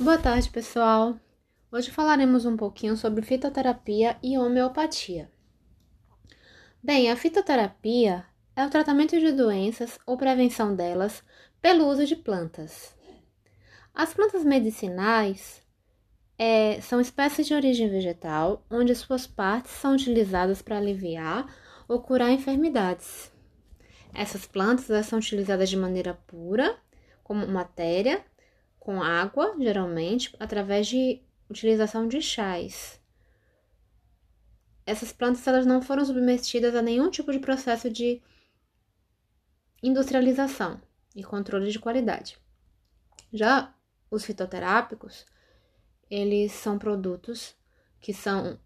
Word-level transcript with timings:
Boa 0.00 0.18
tarde, 0.18 0.50
pessoal. 0.50 1.16
Hoje 1.70 1.88
falaremos 1.88 2.44
um 2.44 2.56
pouquinho 2.56 2.96
sobre 2.96 3.22
fitoterapia 3.22 4.16
e 4.20 4.36
homeopatia. 4.36 5.30
Bem, 6.82 7.08
a 7.12 7.16
fitoterapia 7.16 8.24
é 8.56 8.66
o 8.66 8.70
tratamento 8.70 9.16
de 9.20 9.30
doenças 9.30 9.96
ou 10.04 10.16
prevenção 10.16 10.74
delas 10.74 11.22
pelo 11.62 11.86
uso 11.86 12.04
de 12.06 12.16
plantas. 12.16 12.92
As 13.94 14.12
plantas 14.12 14.44
medicinais 14.44 15.62
é, 16.36 16.80
são 16.80 17.00
espécies 17.00 17.46
de 17.46 17.54
origem 17.54 17.88
vegetal, 17.88 18.66
onde 18.68 18.96
suas 18.96 19.28
partes 19.28 19.70
são 19.70 19.94
utilizadas 19.94 20.60
para 20.60 20.76
aliviar 20.76 21.46
ou 21.86 22.02
curar 22.02 22.32
enfermidades. 22.32 23.30
Essas 24.12 24.44
plantas 24.44 25.06
são 25.06 25.20
utilizadas 25.20 25.70
de 25.70 25.76
maneira 25.76 26.14
pura, 26.26 26.76
como 27.22 27.46
matéria, 27.46 28.24
com 28.84 29.02
água, 29.02 29.56
geralmente, 29.58 30.36
através 30.38 30.86
de 30.86 31.22
utilização 31.48 32.06
de 32.06 32.20
chás. 32.20 33.00
Essas 34.84 35.10
plantas 35.10 35.46
elas 35.46 35.64
não 35.64 35.80
foram 35.80 36.04
submetidas 36.04 36.76
a 36.76 36.82
nenhum 36.82 37.10
tipo 37.10 37.32
de 37.32 37.38
processo 37.38 37.88
de 37.88 38.22
industrialização 39.82 40.80
e 41.16 41.24
controle 41.24 41.70
de 41.70 41.78
qualidade. 41.78 42.38
Já 43.32 43.74
os 44.10 44.22
fitoterápicos, 44.26 45.24
eles 46.10 46.52
são 46.52 46.78
produtos 46.78 47.56
que 48.02 48.12
são 48.12 48.60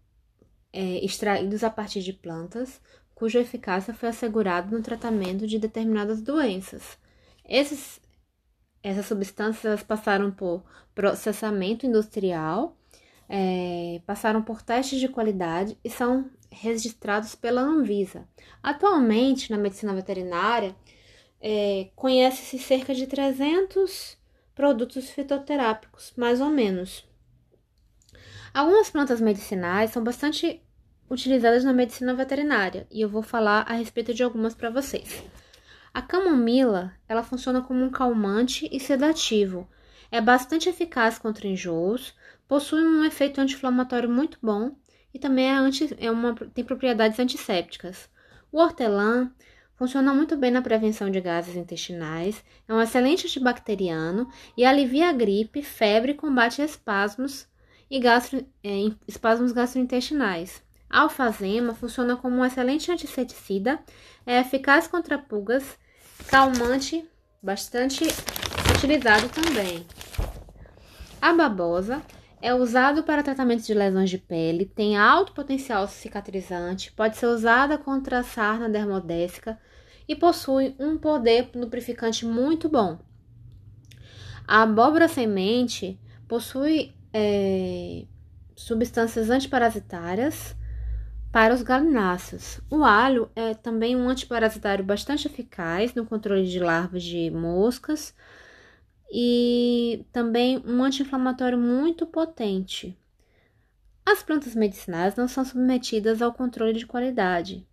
é, 0.73 1.03
extraídos 1.03 1.63
a 1.63 1.69
partir 1.69 2.01
de 2.01 2.11
plantas, 2.11 2.81
cuja 3.15 3.39
eficácia 3.39 3.93
foi 3.93 4.09
assegurada 4.09 4.75
no 4.75 4.83
tratamento 4.83 5.47
de 5.47 5.57
determinadas 5.57 6.21
doenças. 6.21 6.97
Esses, 7.45 8.01
essas 8.83 9.05
substâncias 9.05 9.83
passaram 9.83 10.31
por 10.31 10.63
processamento 10.95 11.85
industrial, 11.85 12.77
é, 13.27 14.01
passaram 14.05 14.41
por 14.41 14.61
testes 14.61 14.99
de 14.99 15.07
qualidade 15.07 15.77
e 15.83 15.89
são 15.89 16.29
registrados 16.51 17.35
pela 17.35 17.61
Anvisa. 17.61 18.27
Atualmente, 18.61 19.51
na 19.51 19.57
medicina 19.57 19.93
veterinária, 19.93 20.75
é, 21.39 21.89
conhece-se 21.95 22.57
cerca 22.57 22.93
de 22.93 23.07
300 23.07 24.17
produtos 24.55 25.09
fitoterápicos, 25.09 26.11
mais 26.17 26.41
ou 26.41 26.49
menos. 26.49 27.07
Algumas 28.53 28.89
plantas 28.89 29.21
medicinais 29.21 29.91
são 29.91 30.03
bastante 30.03 30.61
utilizadas 31.09 31.63
na 31.63 31.73
medicina 31.73 32.13
veterinária 32.13 32.85
e 32.91 33.01
eu 33.01 33.09
vou 33.09 33.21
falar 33.21 33.61
a 33.61 33.73
respeito 33.73 34.13
de 34.13 34.23
algumas 34.23 34.53
para 34.53 34.69
vocês. 34.69 35.23
A 35.93 36.01
camomila, 36.01 36.93
ela 37.07 37.23
funciona 37.23 37.61
como 37.61 37.83
um 37.83 37.89
calmante 37.89 38.69
e 38.71 38.79
sedativo. 38.79 39.67
É 40.11 40.19
bastante 40.21 40.69
eficaz 40.69 41.19
contra 41.19 41.47
enjoos, 41.47 42.15
possui 42.47 42.83
um 42.83 43.03
efeito 43.03 43.39
anti-inflamatório 43.39 44.09
muito 44.09 44.37
bom 44.41 44.75
e 45.13 45.19
também 45.19 45.47
é 45.47 45.53
anti, 45.53 45.95
é 45.99 46.09
uma, 46.09 46.33
tem 46.33 46.63
propriedades 46.63 47.19
antissépticas. 47.19 48.09
O 48.51 48.59
hortelã 48.59 49.31
Funciona 49.79 50.13
muito 50.13 50.35
bem 50.35 50.51
na 50.51 50.61
prevenção 50.61 51.09
de 51.09 51.21
gases 51.21 51.55
intestinais, 51.55 52.43
é 52.67 52.73
um 52.73 52.81
excelente 52.81 53.27
antibacteriano 53.27 54.29
e 54.57 54.65
alivia 54.65 55.07
a 55.07 55.13
gripe, 55.13 55.63
febre 55.63 56.13
combate 56.13 56.61
espasmos 56.61 57.47
e 57.89 57.97
gastro, 57.97 58.45
é, 58.61 58.91
espasmos 59.07 59.53
gastrointestinais. 59.53 60.61
Alfazema 60.89 61.75
funciona 61.75 62.15
como 62.15 62.37
um 62.37 62.45
excelente 62.45 62.91
antisseticida, 62.91 63.79
é 64.25 64.39
eficaz 64.39 64.87
contra 64.87 65.19
pulgas, 65.19 65.77
calmante, 66.27 67.07
bastante 67.41 68.05
utilizado 68.75 69.29
também. 69.29 69.85
A 71.21 71.31
babosa 71.33 72.01
é 72.41 72.53
usado 72.53 73.03
para 73.03 73.21
tratamento 73.21 73.63
de 73.63 73.73
lesões 73.73 74.09
de 74.09 74.17
pele, 74.17 74.65
tem 74.65 74.97
alto 74.97 75.33
potencial 75.33 75.87
cicatrizante, 75.87 76.91
pode 76.93 77.17
ser 77.17 77.27
usada 77.27 77.77
contra 77.77 78.19
a 78.19 78.23
sarna 78.23 78.69
dermodésica 78.69 79.59
e 80.07 80.15
possui 80.15 80.75
um 80.79 80.97
poder 80.97 81.51
lubrificante 81.53 82.25
muito 82.25 82.67
bom. 82.67 82.97
A 84.47 84.63
abóbora 84.63 85.07
semente 85.07 85.99
possui 86.27 86.95
é, 87.13 88.05
substâncias 88.55 89.29
antiparasitárias 89.29 90.55
para 91.31 91.53
os 91.53 91.61
galináceos. 91.61 92.59
O 92.69 92.83
alho 92.83 93.29
é 93.35 93.53
também 93.53 93.95
um 93.95 94.09
antiparasitário 94.09 94.83
bastante 94.83 95.27
eficaz 95.27 95.93
no 95.93 96.05
controle 96.05 96.47
de 96.47 96.59
larvas 96.59 97.03
de 97.03 97.29
moscas, 97.29 98.15
e 99.11 100.05
também 100.11 100.61
um 100.65 100.83
anti-inflamatório 100.83 101.57
muito 101.57 102.05
potente. 102.05 102.97
As 104.05 104.23
plantas 104.23 104.55
medicinais 104.55 105.15
não 105.15 105.27
são 105.27 105.43
submetidas 105.43 106.21
ao 106.21 106.33
controle 106.33 106.73
de 106.73 106.85
qualidade, 106.85 107.67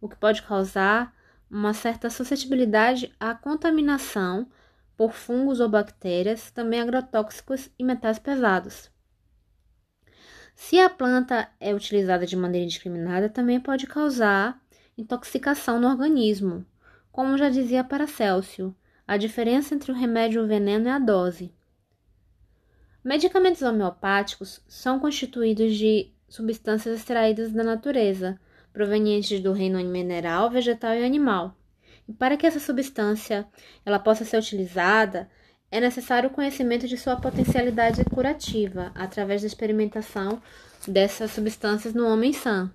o 0.00 0.08
que 0.08 0.16
pode 0.16 0.42
causar 0.42 1.14
uma 1.50 1.74
certa 1.74 2.08
suscetibilidade 2.08 3.14
à 3.20 3.34
contaminação 3.34 4.46
por 4.96 5.12
fungos 5.12 5.60
ou 5.60 5.68
bactérias, 5.68 6.50
também 6.50 6.80
agrotóxicos 6.80 7.70
e 7.78 7.84
metais 7.84 8.18
pesados. 8.18 8.90
Se 10.64 10.78
a 10.78 10.88
planta 10.88 11.50
é 11.58 11.74
utilizada 11.74 12.24
de 12.24 12.36
maneira 12.36 12.64
indiscriminada, 12.64 13.28
também 13.28 13.58
pode 13.58 13.84
causar 13.84 14.62
intoxicação 14.96 15.80
no 15.80 15.88
organismo, 15.88 16.64
como 17.10 17.36
já 17.36 17.50
dizia 17.50 17.82
Paracelso, 17.82 18.72
a 19.06 19.16
diferença 19.16 19.74
entre 19.74 19.90
o 19.90 19.94
remédio 19.94 20.40
e 20.40 20.44
o 20.44 20.46
veneno 20.46 20.88
é 20.88 20.92
a 20.92 21.00
dose. 21.00 21.52
Medicamentos 23.02 23.60
homeopáticos 23.60 24.62
são 24.68 25.00
constituídos 25.00 25.76
de 25.76 26.12
substâncias 26.28 27.00
extraídas 27.00 27.52
da 27.52 27.64
natureza, 27.64 28.40
provenientes 28.72 29.40
do 29.40 29.52
reino 29.52 29.82
mineral, 29.82 30.48
vegetal 30.48 30.94
e 30.94 31.04
animal. 31.04 31.56
E 32.08 32.12
para 32.12 32.36
que 32.36 32.46
essa 32.46 32.60
substância 32.60 33.48
ela 33.84 33.98
possa 33.98 34.24
ser 34.24 34.38
utilizada, 34.38 35.28
é 35.72 35.80
necessário 35.80 36.28
o 36.28 36.32
conhecimento 36.32 36.86
de 36.86 36.98
sua 36.98 37.16
potencialidade 37.16 38.04
curativa, 38.04 38.92
através 38.94 39.40
da 39.40 39.46
experimentação 39.46 40.40
dessas 40.86 41.30
substâncias 41.30 41.94
no 41.94 42.06
homem 42.06 42.30
sã. 42.34 42.70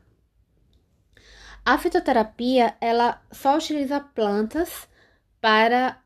A 1.64 1.78
fitoterapia, 1.78 2.74
ela 2.82 3.22
só 3.32 3.56
utiliza 3.56 4.00
plantas 4.00 4.88
para 5.40 6.02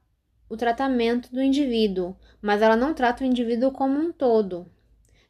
o 0.50 0.58
tratamento 0.58 1.32
do 1.32 1.42
indivíduo, 1.42 2.14
mas 2.42 2.62
ela 2.62 2.76
não 2.76 2.94
trata 2.94 3.24
o 3.24 3.28
indivíduo 3.28 3.72
como 3.72 3.98
um 3.98 4.12
todo. 4.12 4.70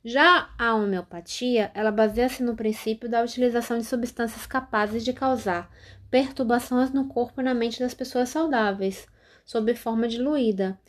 Já 0.03 0.49
a 0.57 0.73
homeopatia, 0.73 1.69
ela 1.75 1.91
baseia-se 1.91 2.41
no 2.41 2.55
princípio 2.55 3.07
da 3.07 3.21
utilização 3.21 3.77
de 3.77 3.85
substâncias 3.85 4.47
capazes 4.47 5.05
de 5.05 5.13
causar 5.13 5.69
perturbações 6.09 6.91
no 6.91 7.07
corpo 7.07 7.39
e 7.39 7.43
na 7.43 7.53
mente 7.53 7.79
das 7.79 7.93
pessoas 7.93 8.29
saudáveis, 8.29 9.07
sob 9.45 9.75
forma 9.75 10.07
diluída. 10.07 10.79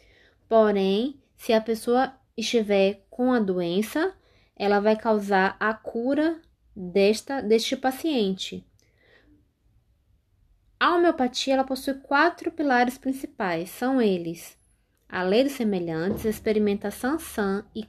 Porém, 0.52 1.18
se 1.34 1.54
a 1.54 1.62
pessoa 1.62 2.12
estiver 2.36 3.06
com 3.08 3.32
a 3.32 3.40
doença, 3.40 4.14
ela 4.54 4.80
vai 4.80 4.94
causar 4.94 5.56
a 5.58 5.72
cura 5.72 6.42
desta 6.76 7.40
deste 7.40 7.74
paciente. 7.74 8.62
A 10.78 10.94
homeopatia 10.94 11.54
ela 11.54 11.64
possui 11.64 11.94
quatro 11.94 12.52
pilares 12.52 12.98
principais, 12.98 13.70
são 13.70 13.98
eles: 13.98 14.58
a 15.08 15.22
lei 15.22 15.42
dos 15.42 15.54
semelhantes, 15.54 16.26
a 16.26 16.28
experimentação 16.28 17.19
sã 17.19 17.64
e 17.74 17.88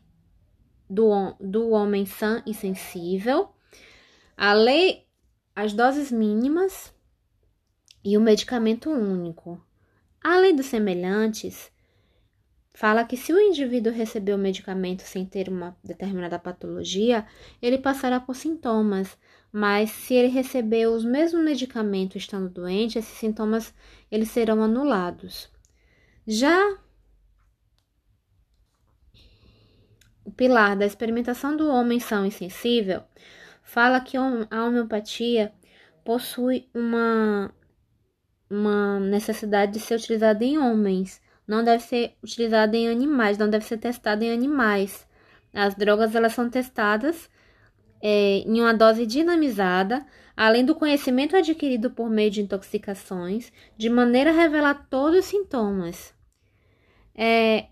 do, 0.90 1.36
do 1.42 1.72
homem 1.72 2.06
sã 2.06 2.42
e 2.48 2.54
sensível, 2.54 3.50
a 4.38 4.54
lei, 4.54 5.06
as 5.54 5.74
doses 5.74 6.14
mínimas 6.14 6.96
e 8.06 8.18
o 8.18 8.22
medicamento 8.22 8.90
único. 8.90 9.62
A 10.24 10.38
lei 10.38 10.54
dos 10.54 10.68
semelhantes 10.68 11.74
fala 12.74 13.06
que 13.06 13.16
se 13.16 13.32
o 13.34 13.40
indivíduo 13.40 13.94
receber 13.94 14.34
o 14.34 14.38
medicamento 14.38 15.02
sem 15.02 15.26
ter 15.26 15.50
uma 15.50 15.78
determinada 15.84 16.40
patologia, 16.40 17.26
ele 17.62 17.78
passará 17.78 18.20
por 18.20 18.36
sintomas, 18.36 19.18
mas 19.52 19.92
se 19.92 20.14
ele 20.14 20.30
receber 20.30 20.88
os 20.88 21.06
mesmos 21.06 21.44
medicamentos 21.44 22.18
estando 22.18 22.50
doente, 22.50 22.98
esses 22.98 23.18
sintomas 23.18 23.74
eles 24.12 24.30
serão 24.30 24.64
anulados. 24.64 25.52
Já 26.26 26.78
o 30.26 30.32
pilar 30.32 30.76
da 30.76 30.86
experimentação 30.86 31.56
do 31.56 31.68
homem 31.68 32.00
são 32.00 32.26
insensível 32.26 33.04
fala 33.64 34.00
que 34.00 34.18
a 34.18 34.66
homeopatia 34.66 35.52
possui 36.04 36.70
uma, 36.74 37.52
uma 38.50 39.00
necessidade 39.00 39.74
de 39.74 39.80
ser 39.80 39.96
utilizada 39.96 40.44
em 40.44 40.58
homens, 40.58 41.22
não 41.54 41.64
deve 41.64 41.84
ser 41.84 42.16
utilizada 42.24 42.76
em 42.76 42.90
animais, 42.90 43.38
não 43.38 43.50
deve 43.50 43.66
ser 43.66 43.78
testada 43.78 44.26
em 44.26 44.32
animais. 44.34 45.08
As 45.54 45.76
drogas 45.76 46.16
elas 46.16 46.34
são 46.34 46.50
testadas 46.50 47.30
é, 48.02 48.40
em 48.40 48.60
uma 48.60 48.74
dose 48.74 49.06
dinamizada, 49.06 50.06
além 50.36 50.66
do 50.66 50.74
conhecimento 50.76 51.36
adquirido 51.38 51.92
por 51.92 52.10
meio 52.10 52.32
de 52.32 52.42
intoxicações, 52.42 53.52
de 53.78 53.88
maneira 53.90 54.32
a 54.32 54.34
revelar 54.34 54.88
todos 54.90 55.20
os 55.20 55.26
sintomas. 55.26 56.14
É, 57.16 57.68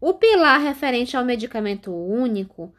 O 0.00 0.14
pilar 0.14 0.60
referente 0.60 1.14
ao 1.16 1.24
medicamento 1.24 1.92
único 1.94 2.74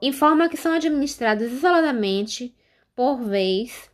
informa 0.00 0.48
que 0.48 0.56
são 0.56 0.72
administrados 0.72 1.52
isoladamente, 1.52 2.54
por 2.96 3.16
vez, 3.22 3.90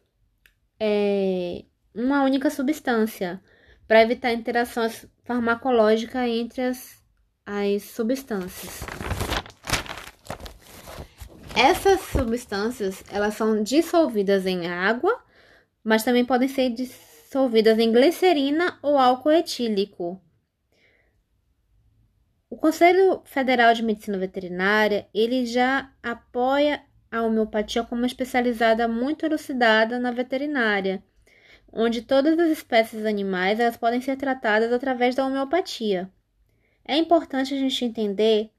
é, 0.79 1.64
uma 1.94 2.23
única 2.23 2.49
substância, 2.50 3.43
para 3.91 4.03
evitar 4.03 4.33
interação 4.33 4.89
farmacológica 5.25 6.29
entre 6.29 6.63
as, 6.63 7.03
as 7.45 7.83
substâncias. 7.83 8.83
Essas 11.57 12.01
substâncias, 12.03 13.03
elas 13.11 13.35
são 13.35 13.65
dissolvidas 13.65 14.47
em 14.47 14.69
água, 14.69 15.21
mas 15.83 16.05
também 16.05 16.25
podem 16.25 16.47
ser 16.47 16.71
dissolvidas 16.71 17.81
em 17.81 17.91
glicerina 17.91 18.79
ou 18.81 18.97
álcool 18.97 19.33
etílico. 19.33 20.23
O 22.49 22.57
Conselho 22.57 23.23
Federal 23.25 23.75
de 23.75 23.83
Medicina 23.83 24.19
Veterinária, 24.19 25.09
ele 25.13 25.45
já 25.45 25.93
apoia 26.01 26.81
a 27.11 27.23
homeopatia 27.23 27.83
como 27.83 28.07
especializada 28.07 28.87
muito 28.87 29.27
elucidada 29.27 29.99
na 29.99 30.13
veterinária, 30.13 31.03
onde 31.73 32.03
todas 32.03 32.39
as 32.39 32.51
espécies 32.51 33.05
animais 33.05 33.61
elas 33.61 33.77
podem 33.77 34.01
ser 34.01 34.17
tratadas 34.17 34.73
através 34.73 35.15
da 35.15 35.27
homeopatia. 35.27 36.11
É 36.85 36.97
importante 36.97 37.55
a 37.55 37.59
gente 37.59 37.85
entender 37.85 38.51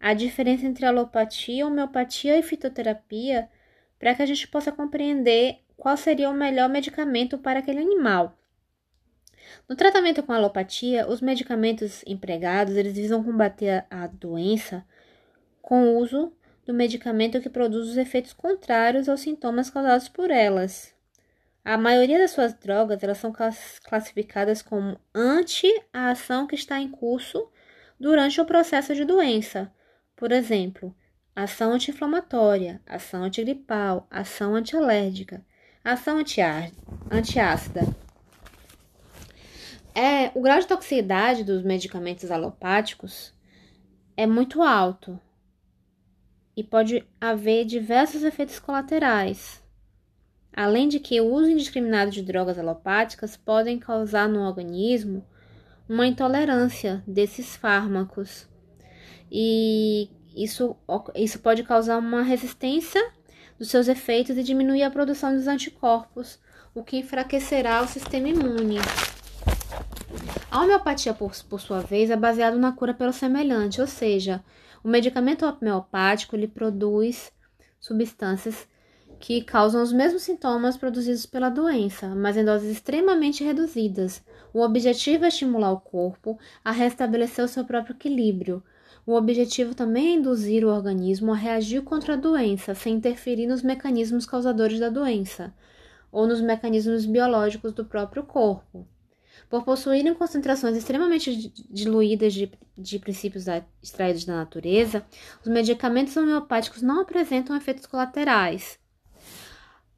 a 0.00 0.14
diferença 0.14 0.64
entre 0.66 0.86
alopatia, 0.86 1.66
homeopatia 1.66 2.38
e 2.38 2.42
fitoterapia 2.42 3.48
para 3.98 4.14
que 4.14 4.22
a 4.22 4.26
gente 4.26 4.46
possa 4.48 4.70
compreender 4.70 5.58
qual 5.76 5.96
seria 5.96 6.30
o 6.30 6.34
melhor 6.34 6.68
medicamento 6.68 7.36
para 7.38 7.58
aquele 7.58 7.80
animal. 7.80 8.36
No 9.68 9.76
tratamento 9.76 10.22
com 10.22 10.32
alopatia, 10.32 11.08
os 11.08 11.20
medicamentos 11.20 12.02
empregados 12.06 12.76
eles 12.76 12.94
visam 12.94 13.22
combater 13.24 13.84
a 13.90 14.06
doença 14.06 14.84
com 15.62 15.82
o 15.84 15.98
uso 15.98 16.32
do 16.66 16.74
medicamento 16.74 17.40
que 17.40 17.48
produz 17.48 17.88
os 17.88 17.96
efeitos 17.96 18.32
contrários 18.32 19.08
aos 19.08 19.20
sintomas 19.20 19.70
causados 19.70 20.08
por 20.08 20.30
elas. 20.30 20.97
A 21.68 21.76
maioria 21.76 22.18
das 22.18 22.30
suas 22.30 22.54
drogas 22.54 23.02
elas 23.02 23.18
são 23.18 23.30
classificadas 23.30 24.62
como 24.62 24.98
anti 25.14 25.70
a 25.92 26.12
ação 26.12 26.46
que 26.46 26.54
está 26.54 26.80
em 26.80 26.88
curso 26.88 27.46
durante 28.00 28.40
o 28.40 28.46
processo 28.46 28.94
de 28.94 29.04
doença. 29.04 29.70
Por 30.16 30.32
exemplo, 30.32 30.96
ação 31.36 31.72
anti-inflamatória, 31.72 32.80
ação 32.86 33.22
antigripal, 33.22 34.06
ação 34.10 34.54
antialérgica, 34.54 35.44
ação 35.84 36.16
antiácida. 37.10 37.82
É, 39.94 40.30
o 40.34 40.40
grau 40.40 40.60
de 40.60 40.66
toxicidade 40.66 41.44
dos 41.44 41.62
medicamentos 41.62 42.30
alopáticos 42.30 43.34
é 44.16 44.26
muito 44.26 44.62
alto 44.62 45.20
e 46.56 46.64
pode 46.64 47.06
haver 47.20 47.66
diversos 47.66 48.22
efeitos 48.22 48.58
colaterais. 48.58 49.67
Além 50.58 50.88
de 50.88 50.98
que 50.98 51.20
o 51.20 51.32
uso 51.32 51.48
indiscriminado 51.48 52.10
de 52.10 52.20
drogas 52.20 52.58
alopáticas 52.58 53.36
podem 53.36 53.78
causar 53.78 54.28
no 54.28 54.40
organismo 54.40 55.24
uma 55.88 56.04
intolerância 56.04 57.00
desses 57.06 57.54
fármacos. 57.54 58.48
E 59.30 60.10
isso, 60.34 60.74
isso 61.14 61.38
pode 61.38 61.62
causar 61.62 61.96
uma 61.96 62.22
resistência 62.22 63.00
dos 63.56 63.70
seus 63.70 63.86
efeitos 63.86 64.36
e 64.36 64.42
diminuir 64.42 64.82
a 64.82 64.90
produção 64.90 65.32
dos 65.32 65.46
anticorpos, 65.46 66.40
o 66.74 66.82
que 66.82 66.96
enfraquecerá 66.96 67.80
o 67.80 67.86
sistema 67.86 68.28
imune. 68.28 68.78
A 70.50 70.60
homeopatia, 70.60 71.14
por, 71.14 71.30
por 71.44 71.60
sua 71.60 71.82
vez, 71.82 72.10
é 72.10 72.16
baseada 72.16 72.58
na 72.58 72.72
cura 72.72 72.92
pelo 72.92 73.12
semelhante, 73.12 73.80
ou 73.80 73.86
seja, 73.86 74.42
o 74.82 74.88
medicamento 74.88 75.46
homeopático 75.46 76.34
ele 76.34 76.48
produz 76.48 77.30
substâncias 77.78 78.66
que 79.18 79.42
causam 79.42 79.82
os 79.82 79.92
mesmos 79.92 80.22
sintomas 80.22 80.76
produzidos 80.76 81.26
pela 81.26 81.48
doença, 81.48 82.08
mas 82.14 82.36
em 82.36 82.44
doses 82.44 82.70
extremamente 82.70 83.42
reduzidas. 83.42 84.22
O 84.54 84.60
objetivo 84.60 85.24
é 85.24 85.28
estimular 85.28 85.72
o 85.72 85.80
corpo 85.80 86.38
a 86.64 86.70
restabelecer 86.70 87.44
o 87.44 87.48
seu 87.48 87.64
próprio 87.64 87.94
equilíbrio. 87.94 88.62
O 89.04 89.14
objetivo 89.14 89.74
também 89.74 90.08
é 90.08 90.14
induzir 90.14 90.64
o 90.64 90.70
organismo 90.70 91.32
a 91.32 91.36
reagir 91.36 91.82
contra 91.82 92.14
a 92.14 92.16
doença, 92.16 92.74
sem 92.74 92.94
interferir 92.96 93.46
nos 93.46 93.62
mecanismos 93.62 94.26
causadores 94.26 94.78
da 94.78 94.88
doença 94.88 95.52
ou 96.10 96.26
nos 96.26 96.40
mecanismos 96.40 97.04
biológicos 97.04 97.72
do 97.72 97.84
próprio 97.84 98.22
corpo. 98.22 98.86
Por 99.48 99.64
possuírem 99.64 100.14
concentrações 100.14 100.76
extremamente 100.76 101.52
diluídas 101.70 102.34
de, 102.34 102.50
de 102.76 102.98
princípios 102.98 103.44
da, 103.44 103.64
extraídos 103.82 104.24
da 104.24 104.34
natureza, 104.34 105.04
os 105.42 105.48
medicamentos 105.48 106.16
homeopáticos 106.16 106.82
não 106.82 107.00
apresentam 107.00 107.56
efeitos 107.56 107.86
colaterais. 107.86 108.78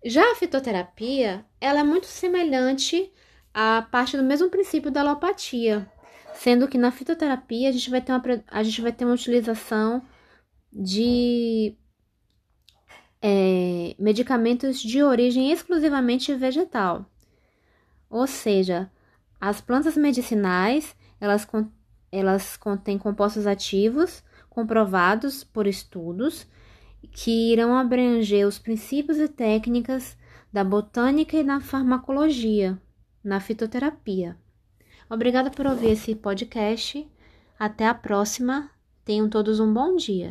Já 0.05 0.33
a 0.33 0.35
fitoterapia, 0.35 1.45
ela 1.61 1.81
é 1.81 1.85
muito 1.85 2.07
semelhante 2.07 3.13
à 3.53 3.83
parte 3.83 4.17
do 4.17 4.23
mesmo 4.23 4.49
princípio 4.49 4.91
da 4.91 5.01
alopatia, 5.01 5.87
sendo 6.35 6.67
que 6.67 6.79
na 6.79 6.91
fitoterapia 6.91 7.69
a 7.69 7.73
gente 7.73 7.91
vai 7.91 8.01
ter 8.01 8.13
uma, 8.13 8.23
a 8.49 8.63
gente 8.63 8.81
vai 8.81 8.93
ter 8.93 9.05
uma 9.05 9.15
utilização 9.15 10.03
de 10.73 11.77
é, 13.21 13.95
medicamentos 13.99 14.81
de 14.81 15.03
origem 15.03 15.53
exclusivamente 15.53 16.35
vegetal. 16.35 17.05
Ou 18.09 18.27
seja, 18.27 18.91
as 19.39 19.61
plantas 19.61 19.97
medicinais, 19.97 20.97
elas, 21.21 21.47
elas 22.11 22.57
contêm 22.57 22.99
compostos 22.99 23.47
ativos 23.47 24.25
comprovados 24.49 25.45
por 25.45 25.67
estudos 25.67 26.47
que 27.09 27.53
irão 27.53 27.77
abranger 27.77 28.47
os 28.47 28.59
princípios 28.59 29.19
e 29.19 29.29
técnicas 29.29 30.17
da 30.53 30.65
botânica 30.65 31.37
e 31.37 31.45
da 31.45 31.61
farmacologia 31.61 32.81
na 33.23 33.41
fitoterapia. 33.41 34.37
Obrigada 35.09 35.51
por 35.51 35.67
ouvir 35.67 35.91
esse 35.91 36.15
podcast. 36.15 37.07
Até 37.59 37.87
a 37.87 37.95
próxima. 37.95 38.71
Tenham 39.05 39.29
todos 39.29 39.61
um 39.61 39.73
bom 39.73 39.97
dia. 39.97 40.29